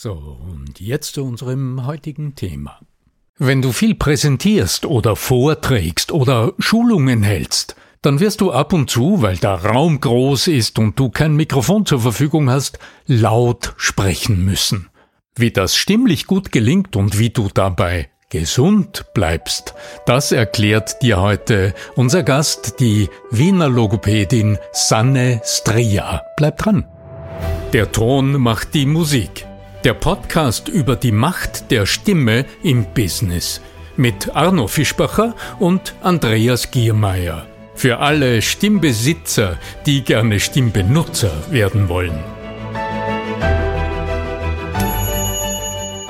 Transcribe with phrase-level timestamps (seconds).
[0.00, 2.78] So, und jetzt zu unserem heutigen Thema.
[3.36, 9.22] Wenn du viel präsentierst oder vorträgst oder Schulungen hältst, dann wirst du ab und zu,
[9.22, 14.88] weil der Raum groß ist und du kein Mikrofon zur Verfügung hast, laut sprechen müssen.
[15.34, 19.74] Wie das stimmlich gut gelingt und wie du dabei gesund bleibst,
[20.06, 26.22] das erklärt dir heute unser Gast, die Wiener Logopädin Sanne Stria.
[26.36, 26.86] Bleib dran.
[27.72, 29.47] Der Ton macht die Musik.
[29.84, 33.60] Der Podcast über die Macht der Stimme im Business
[33.96, 37.46] mit Arno Fischbacher und Andreas Giermeier.
[37.76, 39.56] Für alle Stimmbesitzer,
[39.86, 42.18] die gerne Stimmbenutzer werden wollen.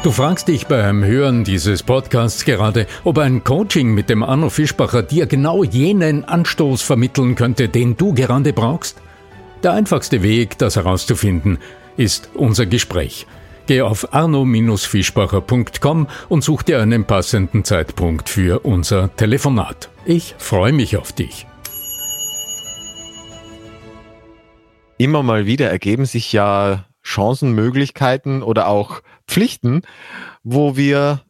[0.03, 5.03] Du fragst dich beim Hören dieses Podcasts gerade, ob ein Coaching mit dem Arno Fischbacher
[5.03, 8.97] dir genau jenen Anstoß vermitteln könnte, den du gerade brauchst?
[9.63, 11.59] Der einfachste Weg, das herauszufinden,
[11.99, 13.27] ist unser Gespräch.
[13.69, 19.91] Geh auf arno-fischbacher.com und such dir einen passenden Zeitpunkt für unser Telefonat.
[20.07, 21.47] Ich freue mich auf dich.
[24.97, 29.83] Immer mal wieder ergeben sich ja Chancen, Möglichkeiten oder auch Pflichten,
[30.43, 31.21] wo wir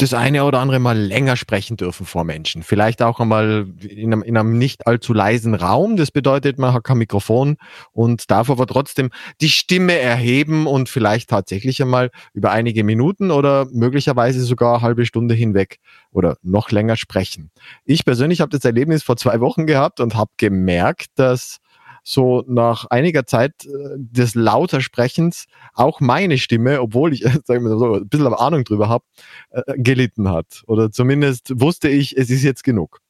[0.00, 2.62] das eine oder andere mal länger sprechen dürfen vor Menschen.
[2.62, 5.96] Vielleicht auch einmal in einem, in einem nicht allzu leisen Raum.
[5.96, 7.56] Das bedeutet, man hat kein Mikrofon
[7.92, 13.66] und darf aber trotzdem die Stimme erheben und vielleicht tatsächlich einmal über einige Minuten oder
[13.72, 15.78] möglicherweise sogar eine halbe Stunde hinweg
[16.10, 17.50] oder noch länger sprechen.
[17.84, 21.58] Ich persönlich habe das Erlebnis vor zwei Wochen gehabt und habe gemerkt, dass
[22.02, 27.78] so nach einiger Zeit äh, des lauter Sprechens auch meine Stimme, obwohl ich sagen wir
[27.78, 29.04] so, ein bisschen Ahnung drüber habe,
[29.50, 30.62] äh, gelitten hat.
[30.66, 33.00] Oder zumindest wusste ich, es ist jetzt genug.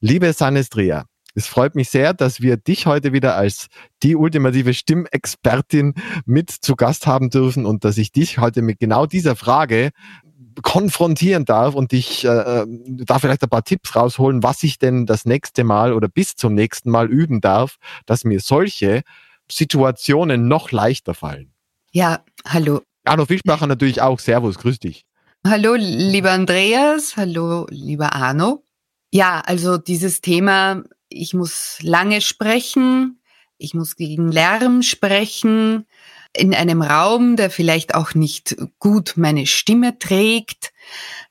[0.00, 1.06] Liebe Sanestria,
[1.36, 3.66] es freut mich sehr, dass wir dich heute wieder als
[4.04, 5.94] die ultimative Stimmexpertin
[6.26, 9.90] mit zu Gast haben dürfen und dass ich dich heute mit genau dieser Frage
[10.62, 15.24] konfrontieren darf und ich äh, da vielleicht ein paar Tipps rausholen, was ich denn das
[15.24, 17.76] nächste Mal oder bis zum nächsten Mal üben darf,
[18.06, 19.02] dass mir solche
[19.50, 21.52] Situationen noch leichter fallen.
[21.92, 22.80] Ja, hallo.
[23.04, 24.18] Arno Fischbacher natürlich auch.
[24.18, 25.04] Servus, grüß dich.
[25.46, 27.16] Hallo, lieber Andreas.
[27.16, 28.64] Hallo, lieber Arno.
[29.12, 33.20] Ja, also dieses Thema, ich muss lange sprechen,
[33.58, 35.86] ich muss gegen Lärm sprechen,
[36.36, 40.72] in einem Raum, der vielleicht auch nicht gut meine Stimme trägt.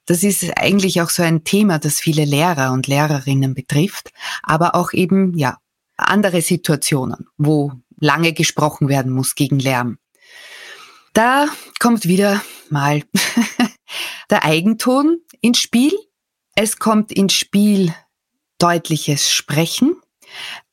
[0.05, 4.11] Das ist eigentlich auch so ein Thema, das viele Lehrer und Lehrerinnen betrifft,
[4.41, 5.57] aber auch eben, ja,
[5.97, 9.97] andere Situationen, wo lange gesprochen werden muss gegen Lärm.
[11.13, 11.47] Da
[11.79, 13.03] kommt wieder mal
[14.29, 15.93] der Eigenton ins Spiel.
[16.55, 17.93] Es kommt ins Spiel
[18.57, 19.95] deutliches Sprechen.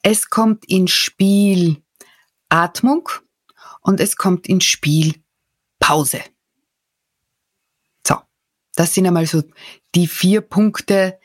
[0.02, 1.82] Es kommt ins Spiel
[2.48, 3.08] Atmung
[3.80, 5.14] und es kommt ins Spiel
[5.78, 6.20] Pause.
[8.06, 8.16] So,
[8.74, 9.42] das sind einmal so
[9.94, 11.18] die vier Punkte,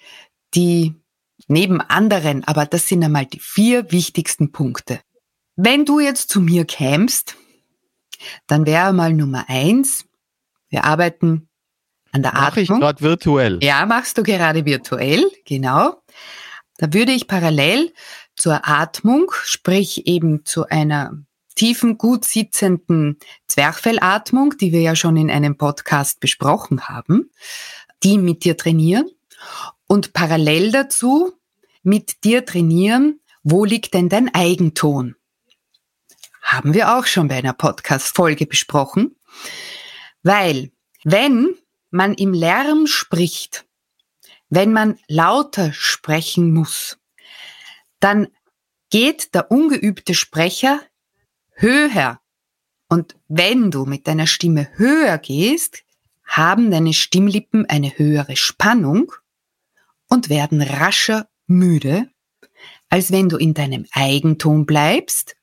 [0.53, 0.95] die
[1.47, 5.01] neben anderen, aber das sind einmal die vier wichtigsten Punkte.
[5.55, 7.35] Wenn du jetzt zu mir kämst,
[8.47, 10.05] dann wäre mal Nummer eins,
[10.69, 11.47] wir arbeiten
[12.11, 12.65] an der Mach Atmung.
[12.65, 13.59] Mach ich gerade virtuell.
[13.61, 16.01] Ja, machst du gerade virtuell, genau.
[16.77, 17.93] Da würde ich parallel
[18.35, 21.13] zur Atmung, sprich eben zu einer
[21.55, 23.17] tiefen, gut sitzenden
[23.47, 27.31] Zwerchfellatmung, die wir ja schon in einem Podcast besprochen haben,
[28.03, 29.09] die mit dir trainieren
[29.87, 31.33] und parallel dazu
[31.83, 35.15] mit dir trainieren, wo liegt denn dein Eigenton?
[36.45, 39.15] haben wir auch schon bei einer Podcast-Folge besprochen.
[40.21, 40.71] Weil,
[41.03, 41.55] wenn
[41.89, 43.65] man im Lärm spricht,
[44.49, 46.99] wenn man lauter sprechen muss,
[47.99, 48.27] dann
[48.91, 50.79] geht der ungeübte Sprecher
[51.55, 52.19] höher.
[52.87, 55.83] Und wenn du mit deiner Stimme höher gehst,
[56.23, 59.11] haben deine Stimmlippen eine höhere Spannung
[60.07, 62.09] und werden rascher müde,
[62.89, 65.35] als wenn du in deinem Eigenton bleibst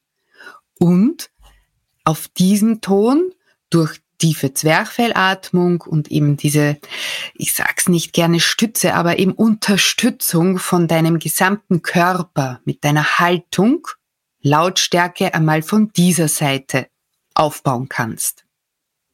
[0.78, 1.30] und
[2.04, 3.32] auf diesem Ton
[3.70, 6.78] durch tiefe Zwerchfellatmung und eben diese,
[7.34, 13.88] ich sag's nicht gerne Stütze, aber eben Unterstützung von deinem gesamten Körper mit deiner Haltung
[14.42, 16.86] Lautstärke einmal von dieser Seite
[17.34, 18.44] aufbauen kannst.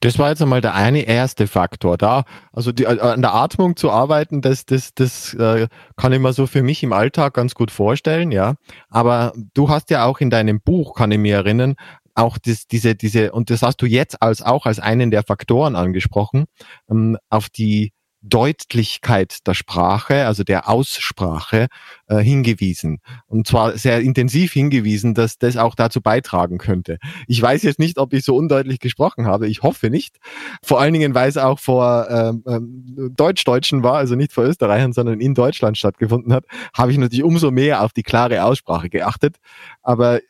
[0.00, 2.24] Das war jetzt einmal der eine erste Faktor da.
[2.52, 5.66] Also die, äh, an der Atmung zu arbeiten, das, das, das äh,
[5.96, 8.54] kann ich mir so für mich im Alltag ganz gut vorstellen, ja.
[8.88, 11.74] Aber du hast ja auch in deinem Buch, kann ich mir erinnern,
[12.14, 15.74] auch das, diese, diese, und das hast du jetzt als auch als einen der Faktoren
[15.74, 16.44] angesprochen,
[16.88, 21.68] ähm, auf die Deutlichkeit der Sprache, also der Aussprache,
[22.08, 22.98] äh, hingewiesen.
[23.26, 26.98] Und zwar sehr intensiv hingewiesen, dass das auch dazu beitragen könnte.
[27.26, 29.46] Ich weiß jetzt nicht, ob ich so undeutlich gesprochen habe.
[29.48, 30.16] Ich hoffe nicht.
[30.62, 34.92] Vor allen Dingen, weil es auch vor ähm, ähm, Deutsch-Deutschen war, also nicht vor Österreichern,
[34.92, 36.44] sondern in Deutschland stattgefunden hat,
[36.74, 39.36] habe ich natürlich umso mehr auf die klare Aussprache geachtet.
[39.82, 40.20] Aber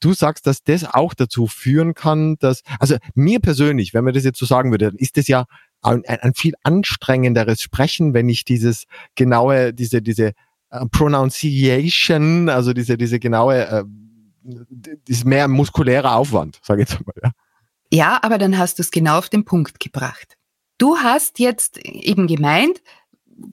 [0.00, 4.24] du sagst, dass das auch dazu führen kann, dass, also mir persönlich, wenn man das
[4.24, 5.46] jetzt so sagen würde, dann ist das ja
[5.82, 8.84] ein, ein viel anstrengenderes Sprechen, wenn ich dieses
[9.14, 10.32] genaue, diese, diese
[10.72, 13.84] uh, Pronunciation, also diese, diese genaue, äh,
[15.06, 17.14] ist mehr muskulärer Aufwand, sage ich jetzt mal.
[17.22, 17.30] Ja.
[17.92, 20.36] ja, aber dann hast du es genau auf den Punkt gebracht.
[20.78, 22.80] Du hast jetzt eben gemeint,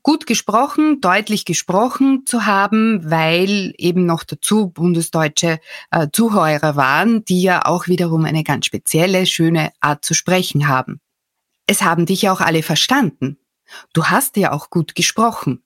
[0.03, 5.59] gut gesprochen, deutlich gesprochen zu haben, weil eben noch dazu bundesdeutsche
[5.91, 10.99] äh, Zuhörer waren, die ja auch wiederum eine ganz spezielle, schöne Art zu sprechen haben.
[11.67, 13.39] Es haben dich ja auch alle verstanden.
[13.93, 15.63] Du hast ja auch gut gesprochen.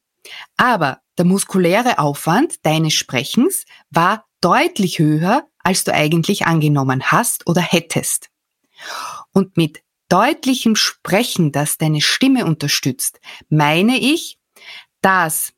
[0.58, 7.62] Aber der muskuläre Aufwand deines Sprechens war deutlich höher, als du eigentlich angenommen hast oder
[7.62, 8.30] hättest.
[9.34, 13.20] Und mit deutlichem Sprechen, das deine Stimme unterstützt,
[13.50, 14.40] meine ich,
[15.02, 15.54] dass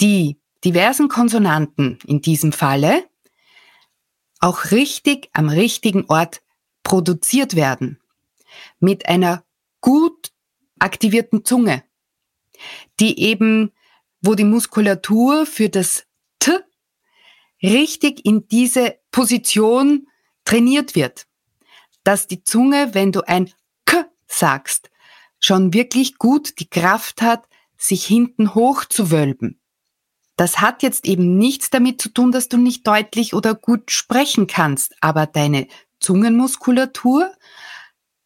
[0.00, 3.04] die diversen Konsonanten in diesem Falle
[4.40, 6.42] auch richtig am richtigen Ort
[6.82, 8.00] produziert werden.
[8.78, 9.44] Mit einer
[9.84, 10.32] gut
[10.78, 11.84] aktivierten Zunge,
[13.00, 13.70] die eben,
[14.22, 16.06] wo die Muskulatur für das
[16.38, 16.52] T
[17.62, 20.08] richtig in diese Position
[20.46, 21.26] trainiert wird,
[22.02, 23.52] dass die Zunge, wenn du ein
[23.84, 24.90] K sagst,
[25.38, 27.46] schon wirklich gut die Kraft hat,
[27.76, 29.60] sich hinten hoch zu wölben.
[30.36, 34.46] Das hat jetzt eben nichts damit zu tun, dass du nicht deutlich oder gut sprechen
[34.46, 35.68] kannst, aber deine
[36.00, 37.30] Zungenmuskulatur,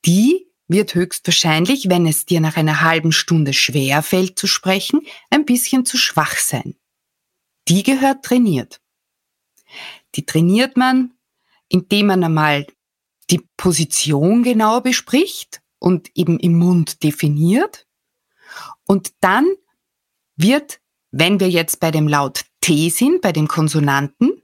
[0.06, 5.00] die wird höchstwahrscheinlich, wenn es dir nach einer halben Stunde schwer fällt zu sprechen,
[5.31, 6.76] ein bisschen zu schwach sein.
[7.69, 8.81] Die gehört trainiert.
[10.15, 11.15] Die trainiert man,
[11.69, 12.67] indem man einmal
[13.31, 17.87] die Position genau bespricht und eben im Mund definiert.
[18.87, 19.47] Und dann
[20.37, 20.81] wird,
[21.11, 24.43] wenn wir jetzt bei dem Laut T sind, bei dem Konsonanten,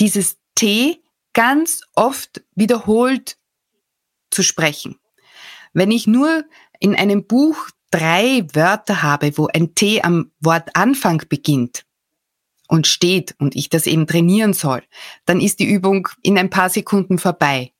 [0.00, 1.02] dieses T
[1.32, 3.36] ganz oft wiederholt
[4.34, 4.98] zu sprechen.
[5.72, 6.44] Wenn ich nur
[6.80, 11.84] in einem Buch drei Wörter habe, wo ein T am Wortanfang beginnt
[12.68, 14.82] und steht und ich das eben trainieren soll,
[15.26, 17.72] dann ist die Übung in ein paar Sekunden vorbei.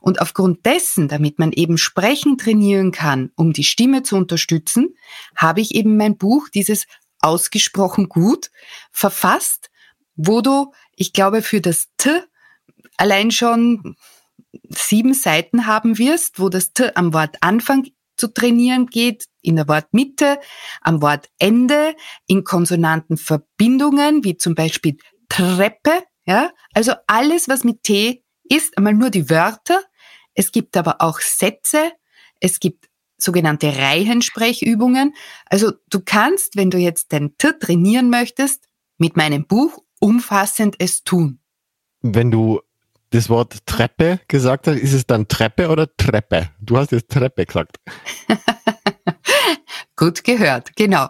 [0.00, 4.94] Und aufgrund dessen, damit man eben Sprechen trainieren kann, um die Stimme zu unterstützen,
[5.36, 6.86] habe ich eben mein Buch, dieses
[7.20, 8.50] ausgesprochen gut,
[8.92, 9.70] verfasst,
[10.16, 12.22] wo du, ich glaube, für das T
[12.96, 13.96] allein schon
[14.68, 20.38] sieben Seiten haben wirst, wo das T am Wortanfang zu trainieren geht, in der Wortmitte,
[20.82, 21.94] am Wortende,
[22.26, 26.50] in konsonanten Verbindungen, wie zum Beispiel Treppe, ja.
[26.74, 29.82] Also alles, was mit T ist, einmal nur die Wörter.
[30.34, 31.92] Es gibt aber auch Sätze.
[32.40, 35.14] Es gibt sogenannte Reihensprechübungen.
[35.46, 38.66] Also du kannst, wenn du jetzt dein T trainieren möchtest,
[38.98, 41.40] mit meinem Buch umfassend es tun.
[42.02, 42.60] Wenn du
[43.10, 46.50] das Wort Treppe gesagt hast, ist es dann Treppe oder Treppe?
[46.60, 47.76] Du hast jetzt Treppe gesagt.
[49.96, 51.08] Gut gehört, genau.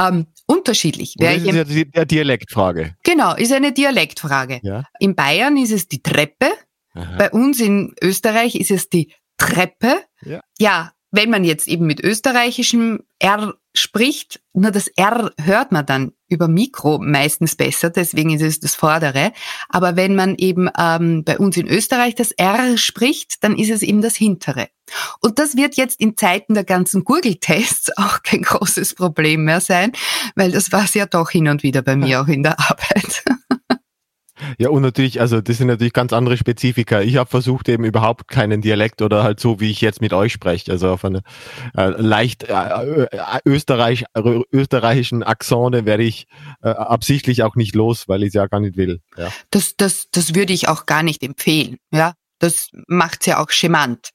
[0.00, 1.14] Ähm, unterschiedlich.
[1.18, 2.96] Das ist ja die, die Dialektfrage.
[3.02, 4.60] Genau, ist eine Dialektfrage.
[4.62, 4.84] Ja?
[4.98, 6.50] In Bayern ist es die Treppe,
[6.94, 7.16] Aha.
[7.16, 10.02] bei uns in Österreich ist es die Treppe.
[10.22, 10.40] Ja.
[10.58, 16.12] ja, wenn man jetzt eben mit österreichischem R spricht, nur das R hört man dann
[16.28, 19.32] über Mikro meistens besser, deswegen ist es das vordere.
[19.68, 23.82] Aber wenn man eben ähm, bei uns in Österreich das R spricht, dann ist es
[23.82, 24.68] eben das hintere.
[25.20, 29.92] Und das wird jetzt in Zeiten der ganzen Google-Tests auch kein großes Problem mehr sein,
[30.34, 33.24] weil das war es ja doch hin und wieder bei mir auch in der Arbeit.
[34.58, 37.00] Ja, und natürlich, also das sind natürlich ganz andere Spezifika.
[37.00, 40.32] Ich habe versucht eben überhaupt keinen Dialekt oder halt so, wie ich jetzt mit euch
[40.32, 41.22] spreche, also auf eine
[41.76, 46.26] äh, leicht äh, äh Österreich, äh, österreichischen Akzente werde ich
[46.62, 49.00] äh, absichtlich auch nicht los, weil ich es ja gar nicht will.
[49.16, 49.30] Ja.
[49.50, 51.78] Das, das, das würde ich auch gar nicht empfehlen.
[51.92, 54.10] Ja, das macht's ja auch charmant.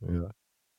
[0.00, 0.30] Ja.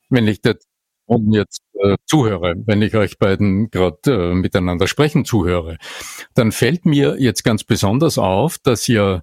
[0.09, 0.57] Wenn ich das
[1.05, 5.77] und jetzt äh, zuhöre, wenn ich euch beiden gerade äh, miteinander sprechen zuhöre,
[6.33, 9.21] dann fällt mir jetzt ganz besonders auf, dass ja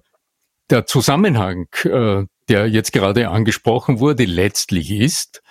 [0.69, 5.41] der Zusammenhang, äh, der jetzt gerade angesprochen wurde, letztlich ist,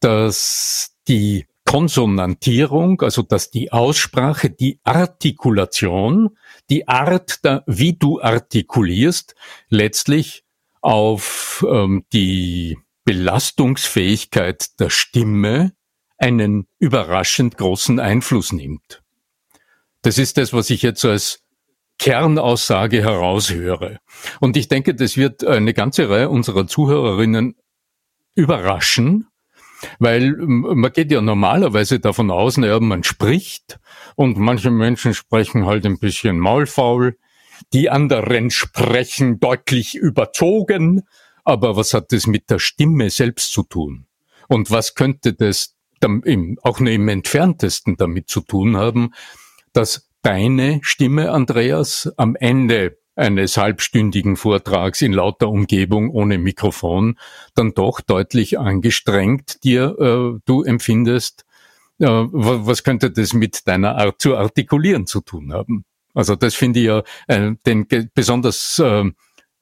[0.00, 6.36] dass die Konsonantierung, also dass die Aussprache, die Artikulation,
[6.70, 9.34] die Art, da, wie du artikulierst,
[9.68, 10.44] letztlich
[10.80, 15.72] auf ähm, die Belastungsfähigkeit der Stimme
[16.18, 19.02] einen überraschend großen Einfluss nimmt.
[20.02, 21.42] Das ist das, was ich jetzt als
[21.98, 23.98] Kernaussage heraushöre.
[24.40, 27.56] Und ich denke, das wird eine ganze Reihe unserer Zuhörerinnen
[28.34, 29.28] überraschen,
[29.98, 33.78] weil man geht ja normalerweise davon aus, naja, man spricht
[34.14, 37.18] und manche Menschen sprechen halt ein bisschen maulfaul,
[37.72, 41.02] die anderen sprechen deutlich überzogen
[41.46, 44.06] aber was hat das mit der Stimme selbst zu tun?
[44.48, 45.75] Und was könnte das
[46.62, 49.12] auch nur im entferntesten damit zu tun haben,
[49.72, 57.18] dass deine Stimme, Andreas, am Ende eines halbstündigen Vortrags in lauter Umgebung ohne Mikrofon
[57.54, 61.44] dann doch deutlich angestrengt dir äh, du empfindest.
[61.98, 65.84] Äh, was könnte das mit deiner Art zu artikulieren zu tun haben?
[66.12, 69.04] Also das finde ich ja äh, den besonders äh,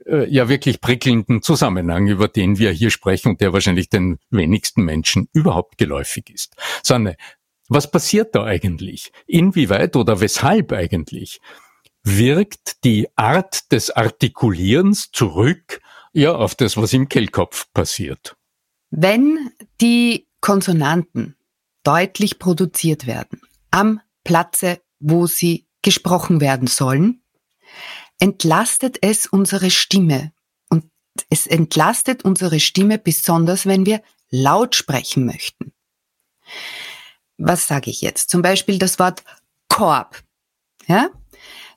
[0.06, 4.82] äh, ja wirklich prickelnden Zusammenhang, über den wir hier sprechen und der wahrscheinlich den wenigsten
[4.82, 6.56] Menschen überhaupt geläufig ist.
[6.82, 7.16] Sanne,
[7.68, 9.12] was passiert da eigentlich?
[9.26, 11.40] Inwieweit oder weshalb eigentlich
[12.02, 15.80] wirkt die Art des Artikulierens zurück
[16.12, 18.36] ja auf das, was im Kehlkopf passiert?
[18.90, 21.36] Wenn die Konsonanten
[21.82, 27.22] deutlich produziert werden am Platze, wo sie gesprochen werden sollen,
[28.18, 30.32] entlastet es unsere Stimme.
[30.68, 30.90] Und
[31.30, 35.72] es entlastet unsere Stimme besonders, wenn wir laut sprechen möchten.
[37.36, 38.30] Was sage ich jetzt?
[38.30, 39.24] Zum Beispiel das Wort
[39.68, 40.22] Korb.
[40.86, 41.10] Ja?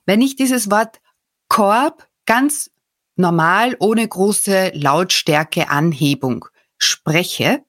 [0.06, 1.00] Wenn ich dieses Wort
[1.48, 2.70] Korb ganz
[3.16, 6.46] normal ohne große Lautstärke Anhebung
[6.78, 7.64] spreche,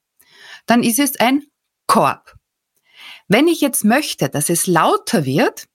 [0.65, 1.45] dann ist es ein
[1.87, 2.35] Korb.
[3.27, 5.67] Wenn ich jetzt möchte, dass es lauter wird,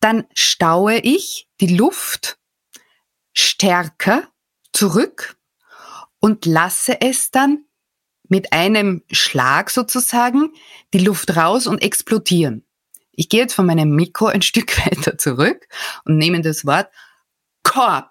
[0.00, 2.36] dann staue ich die Luft
[3.32, 4.28] stärker
[4.74, 5.38] zurück
[6.20, 7.64] und lasse es dann
[8.28, 10.52] mit einem Schlag sozusagen
[10.92, 12.66] die Luft raus und explodieren.
[13.12, 15.66] Ich gehe jetzt von meinem Mikro ein Stück weiter zurück
[16.04, 16.92] und nehme das Wort
[17.62, 18.10] Korb.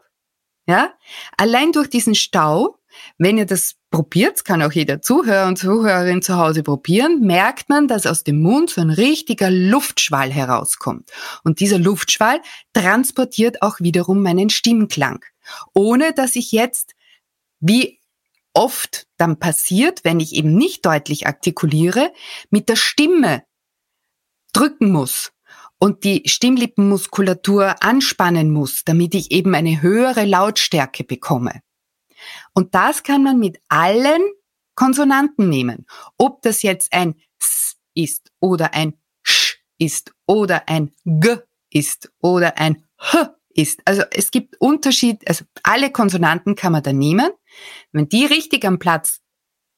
[0.65, 0.95] Ja?
[1.37, 2.79] Allein durch diesen Stau
[3.17, 7.87] wenn ihr das probiert, kann auch jeder Zuhörer und Zuhörerin zu Hause probieren, merkt man,
[7.87, 11.11] dass aus dem Mund so ein richtiger Luftschwall herauskommt.
[11.43, 12.41] Und dieser Luftschwall
[12.73, 15.23] transportiert auch wiederum meinen Stimmklang.
[15.73, 16.95] Ohne dass ich jetzt,
[17.59, 17.99] wie
[18.53, 22.11] oft dann passiert, wenn ich eben nicht deutlich artikuliere,
[22.49, 23.43] mit der Stimme
[24.53, 25.31] drücken muss
[25.79, 31.61] und die Stimmlippenmuskulatur anspannen muss, damit ich eben eine höhere Lautstärke bekomme.
[32.53, 34.21] Und das kann man mit allen
[34.75, 35.85] Konsonanten nehmen.
[36.17, 41.37] Ob das jetzt ein S ist oder ein Sch ist oder ein G
[41.69, 43.81] ist oder ein H ist.
[43.85, 47.29] Also es gibt Unterschied, also alle Konsonanten kann man da nehmen.
[47.91, 49.21] Wenn die richtig am Platz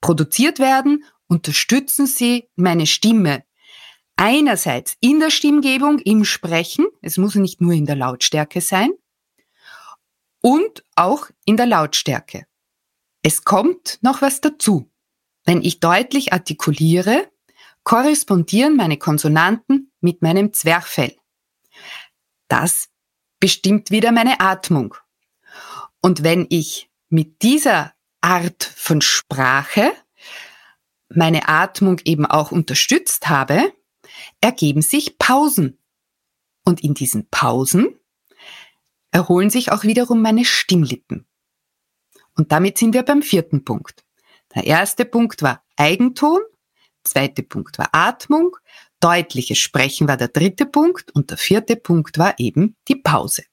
[0.01, 3.43] produziert werden, unterstützen sie meine Stimme.
[4.15, 8.91] Einerseits in der Stimmgebung, im Sprechen, es muss nicht nur in der Lautstärke sein,
[10.45, 12.45] und auch in der Lautstärke.
[13.23, 14.91] Es kommt noch was dazu.
[15.43, 17.31] Wenn ich deutlich artikuliere,
[17.83, 21.17] korrespondieren meine Konsonanten mit meinem Zwerchfell.
[22.47, 22.89] Das
[23.39, 24.93] bestimmt wieder meine Atmung.
[25.99, 29.93] Und wenn ich mit dieser Art von Sprache
[31.09, 33.73] meine Atmung eben auch unterstützt habe,
[34.41, 35.79] ergeben sich Pausen.
[36.63, 37.99] Und in diesen Pausen
[39.15, 41.25] erholen sich auch wiederum meine Stimmlippen.
[42.35, 44.03] Und damit sind wir beim vierten Punkt.
[44.53, 46.41] Der erste Punkt war Eigenton,
[47.05, 48.57] zweite Punkt war Atmung,
[48.99, 53.43] deutliches Sprechen war der dritte Punkt und der vierte Punkt war eben die Pause.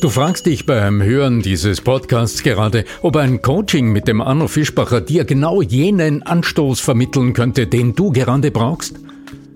[0.00, 5.00] Du fragst dich beim Hören dieses Podcasts gerade, ob ein Coaching mit dem Arno Fischbacher
[5.00, 8.96] dir genau jenen Anstoß vermitteln könnte, den du gerade brauchst?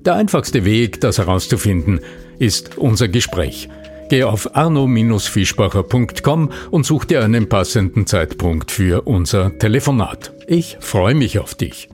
[0.07, 1.99] Der einfachste Weg, das herauszufinden,
[2.39, 3.69] ist unser Gespräch.
[4.09, 10.33] Geh auf arno-fischbacher.com und such dir einen passenden Zeitpunkt für unser Telefonat.
[10.47, 11.89] Ich freue mich auf dich.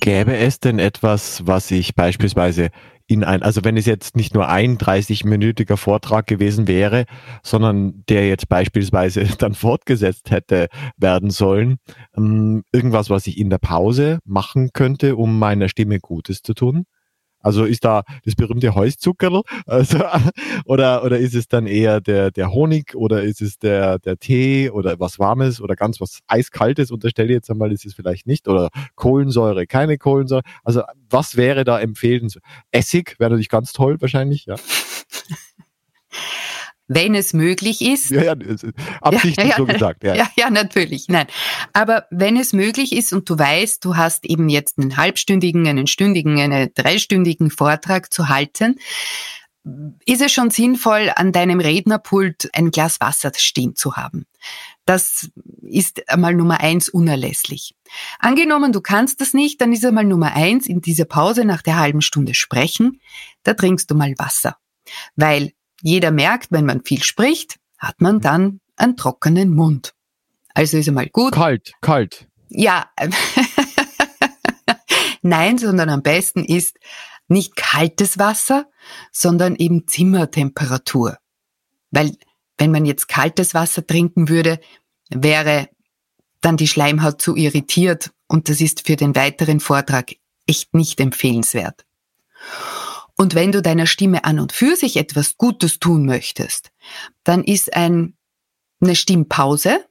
[0.00, 2.70] Gäbe es denn etwas, was ich beispielsweise
[3.06, 7.04] in ein, also wenn es jetzt nicht nur ein 30-minütiger Vortrag gewesen wäre,
[7.42, 11.76] sondern der jetzt beispielsweise dann fortgesetzt hätte werden sollen,
[12.16, 16.84] ähm, irgendwas, was ich in der Pause machen könnte, um meiner Stimme Gutes zu tun?
[17.40, 19.42] Also ist da das berühmte Heuszuckerl?
[19.66, 19.98] Also,
[20.64, 24.70] oder, oder ist es dann eher der, der Honig oder ist es der, der Tee
[24.70, 26.90] oder was Warmes oder ganz was Eiskaltes?
[26.90, 28.48] Unterstelle jetzt einmal, ist es vielleicht nicht.
[28.48, 30.42] Oder Kohlensäure, keine Kohlensäure.
[30.64, 32.44] Also was wäre da empfehlenswert?
[32.70, 34.56] Essig wäre natürlich ganz toll wahrscheinlich, ja.
[36.88, 38.10] Wenn es möglich ist.
[38.10, 38.34] Ja, ja,
[39.00, 40.04] absichtlich ja, ja, so gesagt.
[40.04, 40.14] Ja.
[40.14, 41.08] ja, ja, natürlich.
[41.08, 41.26] Nein.
[41.72, 45.86] Aber wenn es möglich ist und du weißt, du hast eben jetzt einen halbstündigen, einen
[45.86, 48.78] stündigen, einen dreistündigen Vortrag zu halten,
[50.04, 54.26] ist es schon sinnvoll, an deinem Rednerpult ein Glas Wasser stehen zu haben.
[54.84, 55.28] Das
[55.62, 57.74] ist einmal Nummer eins unerlässlich.
[58.20, 61.78] Angenommen, du kannst das nicht, dann ist einmal Nummer eins in dieser Pause nach der
[61.78, 63.00] halben Stunde sprechen,
[63.42, 64.56] da trinkst du mal Wasser.
[65.16, 65.52] Weil
[65.86, 69.94] jeder merkt, wenn man viel spricht, hat man dann einen trockenen Mund.
[70.52, 71.32] Also ist einmal gut.
[71.32, 72.26] Kalt, kalt.
[72.48, 72.90] Ja.
[75.22, 76.76] Nein, sondern am besten ist
[77.28, 78.68] nicht kaltes Wasser,
[79.12, 81.18] sondern eben Zimmertemperatur.
[81.92, 82.16] Weil
[82.58, 84.58] wenn man jetzt kaltes Wasser trinken würde,
[85.08, 85.68] wäre
[86.40, 90.14] dann die Schleimhaut zu irritiert und das ist für den weiteren Vortrag
[90.48, 91.86] echt nicht empfehlenswert.
[93.16, 96.70] Und wenn du deiner Stimme an und für sich etwas Gutes tun möchtest,
[97.24, 98.16] dann ist ein,
[98.80, 99.84] eine Stimmpause.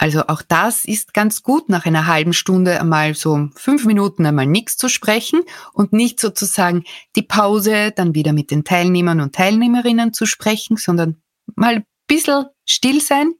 [0.00, 4.46] Also auch das ist ganz gut, nach einer halben Stunde einmal so fünf Minuten einmal
[4.46, 6.84] nichts zu sprechen und nicht sozusagen
[7.16, 11.20] die Pause dann wieder mit den Teilnehmern und Teilnehmerinnen zu sprechen, sondern
[11.56, 13.34] mal ein bisschen still sein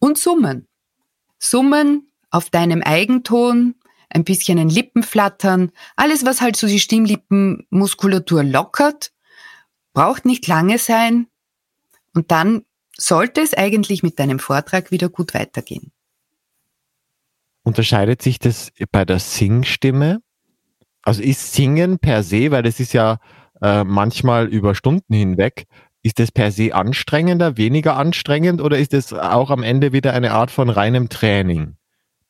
[0.00, 0.66] und summen.
[1.38, 3.76] Summen auf deinem Eigenton,
[4.10, 9.12] ein bisschen ein Lippenflattern, alles, was halt so die Stimmlippenmuskulatur lockert,
[9.92, 11.28] braucht nicht lange sein
[12.14, 12.64] und dann
[12.96, 15.92] sollte es eigentlich mit deinem Vortrag wieder gut weitergehen.
[17.62, 20.20] Unterscheidet sich das bei der Singstimme?
[21.02, 23.18] Also ist Singen per se, weil das ist ja
[23.62, 25.66] äh, manchmal über Stunden hinweg,
[26.02, 30.32] ist das per se anstrengender, weniger anstrengend oder ist es auch am Ende wieder eine
[30.32, 31.76] Art von reinem Training?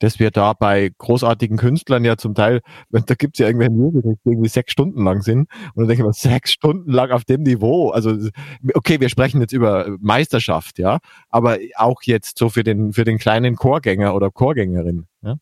[0.00, 2.60] Dass wir da bei großartigen Künstlern ja zum Teil,
[2.90, 5.48] da gibt's ja irgendwelche Musik, die irgendwie sechs Stunden lang sind.
[5.74, 7.90] Und dann denke ich mir, sechs Stunden lang auf dem Niveau.
[7.90, 8.16] Also,
[8.74, 13.18] okay, wir sprechen jetzt über Meisterschaft, ja, aber auch jetzt so für den, für den
[13.18, 15.06] kleinen Chorgänger oder Chorgängerin.
[15.22, 15.36] Ja?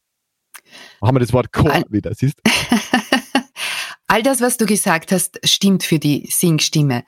[1.00, 2.40] Haben wir das Wort Chor All wieder, siehst
[4.08, 7.04] All das, was du gesagt hast, stimmt für die Singstimme.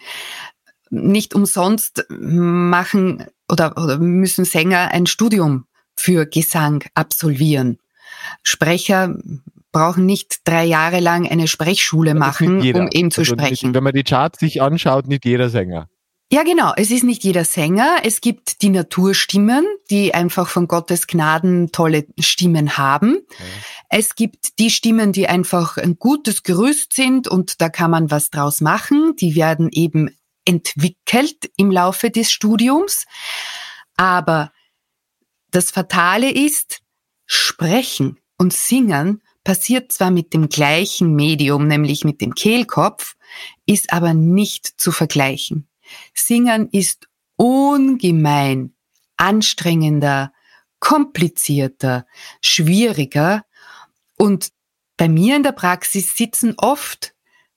[0.90, 5.64] Nicht umsonst machen oder, oder müssen Sänger ein Studium
[6.00, 7.78] für Gesang absolvieren.
[8.42, 9.14] Sprecher
[9.72, 13.68] brauchen nicht drei Jahre lang eine Sprechschule machen, um eben zu also sprechen.
[13.68, 15.88] Nicht, wenn man die Charts sich anschaut, nicht jeder Sänger.
[16.32, 16.72] Ja, genau.
[16.76, 17.98] Es ist nicht jeder Sänger.
[18.04, 23.18] Es gibt die Naturstimmen, die einfach von Gottes Gnaden tolle Stimmen haben.
[23.30, 23.44] Ja.
[23.88, 28.30] Es gibt die Stimmen, die einfach ein gutes Gerüst sind und da kann man was
[28.30, 29.16] draus machen.
[29.16, 33.06] Die werden eben entwickelt im Laufe des Studiums.
[33.96, 34.52] Aber
[35.50, 36.80] das Fatale ist,
[37.26, 43.16] Sprechen und Singen passiert zwar mit dem gleichen Medium, nämlich mit dem Kehlkopf,
[43.66, 45.68] ist aber nicht zu vergleichen.
[46.14, 48.74] Singen ist ungemein
[49.16, 50.32] anstrengender,
[50.78, 52.06] komplizierter,
[52.40, 53.44] schwieriger
[54.16, 54.50] und
[54.96, 57.14] bei mir in der Praxis sitzen oft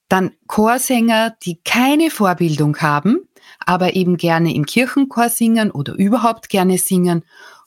[0.08, 3.28] dann Chorsänger, die keine Vorbildung haben,
[3.58, 7.24] aber eben gerne im Kirchenchor singen oder überhaupt gerne singen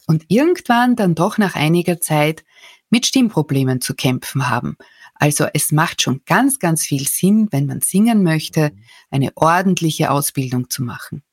[0.07, 2.43] und irgendwann dann doch nach einiger Zeit
[2.89, 4.77] mit Stimmproblemen zu kämpfen haben.
[5.13, 8.71] Also es macht schon ganz, ganz viel Sinn, wenn man singen möchte,
[9.09, 11.23] eine ordentliche Ausbildung zu machen.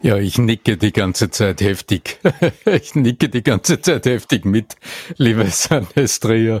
[0.00, 2.20] Ja, ich nicke die ganze Zeit heftig.
[2.66, 4.76] ich nicke die ganze Zeit heftig mit,
[5.16, 6.60] liebe Sanestria.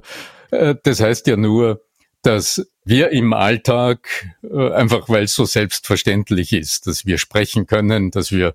[0.50, 1.84] Äh, das heißt ja nur,
[2.22, 8.10] dass wir im Alltag, äh, einfach weil es so selbstverständlich ist, dass wir sprechen können,
[8.10, 8.54] dass wir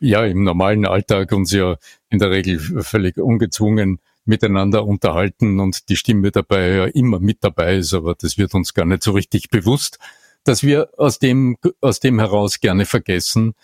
[0.00, 1.76] ja im normalen Alltag uns ja
[2.08, 7.76] in der Regel völlig ungezwungen miteinander unterhalten und die Stimme dabei ja immer mit dabei
[7.76, 9.98] ist, aber das wird uns gar nicht so richtig bewusst,
[10.44, 13.54] dass wir aus dem, aus dem heraus gerne vergessen,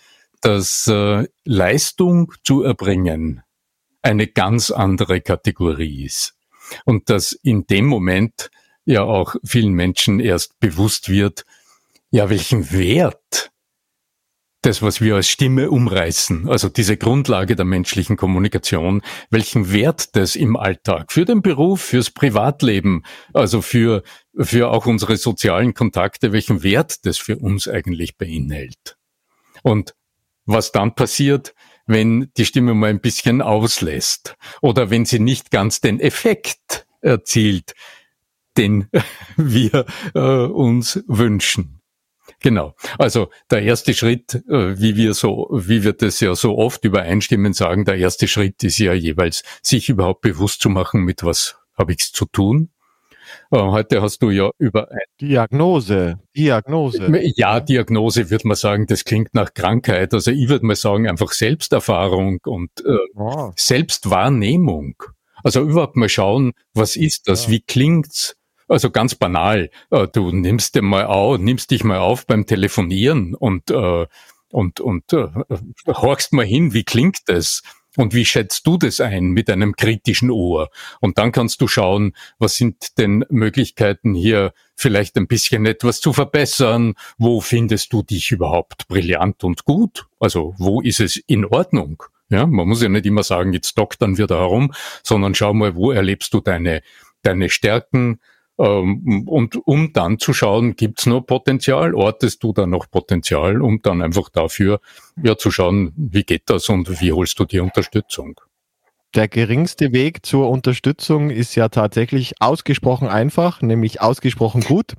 [0.41, 3.43] dass äh, Leistung zu erbringen
[4.01, 6.35] eine ganz andere Kategorie ist.
[6.85, 8.51] Und dass in dem Moment
[8.85, 11.45] ja auch vielen Menschen erst bewusst wird,
[12.11, 13.51] ja, welchen Wert
[14.65, 20.35] das, was wir als Stimme umreißen, also diese Grundlage der menschlichen Kommunikation, welchen Wert das
[20.35, 24.03] im Alltag für den Beruf, fürs Privatleben, also für,
[24.37, 28.97] für auch unsere sozialen Kontakte, welchen Wert das für uns eigentlich beinhält.
[29.63, 29.95] Und
[30.45, 31.53] was dann passiert,
[31.85, 37.73] wenn die Stimme mal ein bisschen auslässt oder wenn sie nicht ganz den Effekt erzielt,
[38.57, 38.89] den
[39.37, 41.79] wir äh, uns wünschen.
[42.39, 42.75] Genau.
[42.97, 47.55] Also der erste Schritt, äh, wie wir so, wie wir das ja so oft übereinstimmend
[47.55, 51.93] sagen, der erste Schritt ist ja jeweils, sich überhaupt bewusst zu machen, mit was habe
[51.93, 52.69] ich zu tun.
[53.51, 54.89] Äh, heute hast du ja über
[55.19, 57.09] Diagnose, Diagnose.
[57.35, 60.13] Ja, Diagnose würde man sagen, das klingt nach Krankheit.
[60.13, 63.51] Also ich würde mal sagen, einfach Selbsterfahrung und äh, oh.
[63.55, 64.95] Selbstwahrnehmung.
[65.43, 67.51] Also überhaupt mal schauen, was ist das, ja.
[67.51, 68.35] wie klingt's,
[68.67, 73.35] also ganz banal, äh, du nimmst dir mal auf, nimmst dich mal auf beim Telefonieren
[73.35, 74.05] und äh,
[74.49, 75.27] und und äh,
[75.87, 77.63] horchst mal hin, wie klingt das?
[77.95, 80.69] Und wie schätzt du das ein mit einem kritischen Ohr?
[80.99, 86.11] Und dann kannst du schauen, was sind denn Möglichkeiten hier vielleicht ein bisschen etwas zu
[86.11, 86.95] verbessern?
[87.19, 90.07] Wo findest du dich überhaupt brillant und gut?
[90.19, 92.01] Also wo ist es in Ordnung?
[92.29, 94.73] Ja, man muss ja nicht immer sagen, jetzt doktern wir da herum,
[95.03, 96.81] sondern schau mal, wo erlebst du deine,
[97.21, 98.19] deine Stärken,
[98.55, 104.01] und um dann zu schauen, gibt's noch Potenzial, ortest du da noch Potenzial, um dann
[104.01, 104.79] einfach dafür
[105.21, 108.39] ja zu schauen, wie geht das und wie holst du die Unterstützung
[109.15, 114.93] der geringste Weg zur Unterstützung ist ja tatsächlich ausgesprochen einfach, nämlich ausgesprochen gut.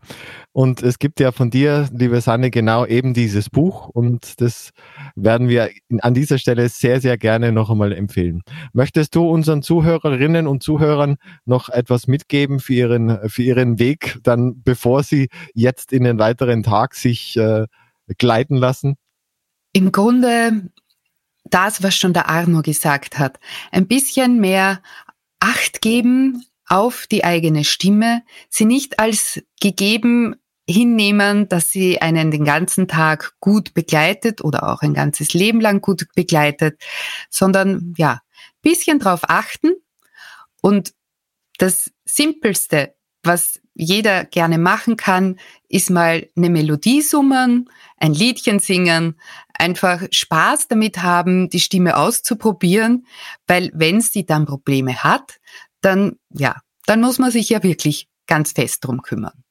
[0.53, 4.71] Und es gibt ja von dir, liebe Sanne, genau eben dieses Buch und das
[5.17, 8.43] werden wir an dieser Stelle sehr, sehr gerne noch einmal empfehlen.
[8.73, 14.63] Möchtest du unseren Zuhörerinnen und Zuhörern noch etwas mitgeben für ihren, für ihren Weg, dann
[14.63, 17.67] bevor sie jetzt in den weiteren Tag sich äh,
[18.19, 18.95] gleiten lassen?
[19.73, 20.71] Im Grunde
[21.45, 23.39] das, was schon der Arno gesagt hat.
[23.71, 24.81] Ein bisschen mehr
[25.41, 32.45] Acht geben auf die eigene Stimme, sie nicht als gegeben hinnehmen, dass sie einen den
[32.45, 36.81] ganzen Tag gut begleitet oder auch ein ganzes Leben lang gut begleitet,
[37.29, 38.21] sondern ja,
[38.63, 39.75] bisschen drauf achten
[40.63, 40.95] und
[41.59, 42.95] das Simpelste,
[43.25, 45.37] was jeder gerne machen kann,
[45.69, 49.17] ist mal eine Melodie summen, ein Liedchen singen,
[49.53, 53.07] einfach Spaß damit haben, die Stimme auszuprobieren,
[53.47, 55.41] weil wenn sie dann Probleme hat,
[55.81, 56.57] dann, ja,
[56.87, 59.45] dann muss man sich ja wirklich ganz fest drum kümmern.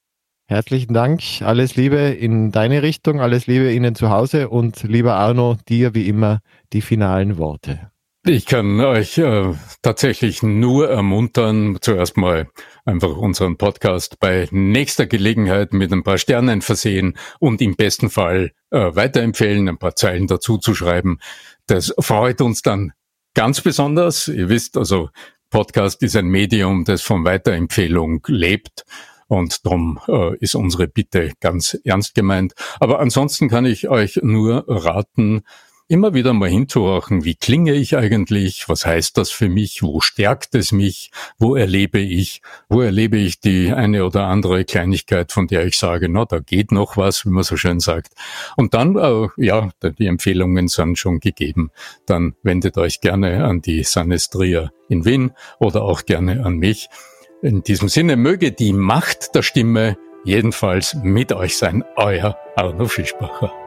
[0.48, 5.58] Herzlichen Dank, alles Liebe in deine Richtung, alles Liebe Ihnen zu Hause und lieber Arno,
[5.70, 6.40] dir wie immer
[6.74, 7.92] die finalen Worte.
[8.26, 12.48] Ich kann euch äh, tatsächlich nur ermuntern, zuerst mal
[12.86, 18.54] einfach unseren Podcast bei nächster Gelegenheit mit ein paar Sternen versehen und im besten Fall
[18.72, 21.20] äh, weiterempfehlen, ein paar Zeilen dazu zu schreiben.
[21.68, 22.94] Das freut uns dann
[23.34, 24.30] ganz besonders.
[24.30, 25.10] Ihr wisst, also
[25.50, 28.86] Podcast ist ein Medium, das von Weiterempfehlung lebt.
[29.28, 32.54] Und darum äh, ist unsere Bitte ganz ernst gemeint.
[32.80, 35.44] Aber ansonsten kann ich euch nur raten,
[35.88, 40.56] immer wieder mal hinzuhorchen, wie klinge ich eigentlich, was heißt das für mich, wo stärkt
[40.56, 45.65] es mich, wo erlebe ich, wo erlebe ich die eine oder andere Kleinigkeit, von der
[45.65, 48.13] ich sage, na, da geht noch was, wie man so schön sagt.
[48.56, 51.72] Und dann, äh, ja, die Empfehlungen sind schon gegeben.
[52.06, 56.89] Dann wendet euch gerne an die Sanestria in Wien oder auch gerne an mich.
[57.41, 63.62] In diesem Sinne möge die Macht der Stimme jedenfalls mit euch sein, euer Arno Fischbacher.